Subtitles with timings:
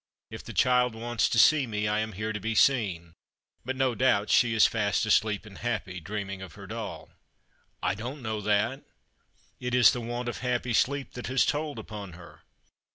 [0.31, 3.13] If the child wants to see me I am here to be seen;
[3.63, 7.11] but no doubt she is fast asleep and happy— dreaming of her doll."
[7.83, 8.81] "I don't know that.
[9.59, 12.41] It is the want of happy sleep that has told upon her.